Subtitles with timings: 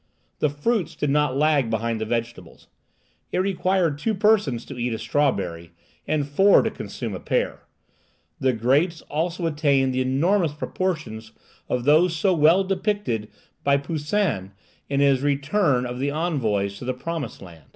[0.39, 2.65] The fruits did not lag behind the vegetables.
[3.31, 5.73] It required two persons to eat a strawberry,
[6.07, 7.67] and four to consume a pear.
[8.39, 11.33] The grapes also attained the enormous proportions
[11.69, 13.29] of those so well depicted
[13.63, 14.53] by Poussin
[14.89, 17.69] in his "Return of the Envoys to the Promised Land."